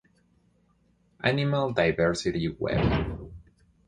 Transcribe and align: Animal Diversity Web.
Animal 1.23 1.73
Diversity 1.73 2.47
Web. 2.57 3.31